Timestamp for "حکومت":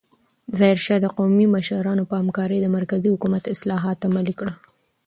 3.15-3.43